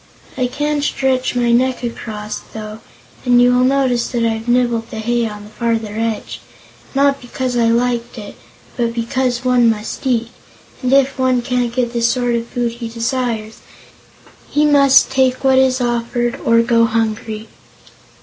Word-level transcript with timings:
I 0.35 0.47
can 0.47 0.81
stretch 0.81 1.35
my 1.35 1.51
neck 1.51 1.83
across, 1.83 2.39
though, 2.53 2.79
and 3.23 3.39
you 3.39 3.53
will 3.55 3.63
notice 3.63 4.07
that 4.07 4.25
I've 4.25 4.47
nibbled 4.47 4.89
the 4.89 4.97
hay 4.97 5.27
on 5.27 5.43
the 5.43 5.51
farther 5.51 5.93
edge 5.95 6.41
not 6.95 7.21
because 7.21 7.55
I 7.55 7.67
liked 7.67 8.17
it, 8.17 8.33
but 8.75 8.95
because 8.95 9.45
one 9.45 9.69
must 9.69 10.07
eat, 10.07 10.29
and 10.81 10.91
if 10.91 11.19
one 11.19 11.43
can't 11.43 11.71
get 11.71 11.93
the 11.93 12.01
sort 12.01 12.33
of 12.33 12.47
food 12.47 12.71
he 12.71 12.87
desires, 12.89 13.57
he 14.49 14.65
must 14.65 15.11
take 15.11 15.43
what 15.43 15.59
is 15.59 15.79
offered 15.79 16.41
or 16.43 16.63
go 16.63 16.85
hungry." 16.85 17.47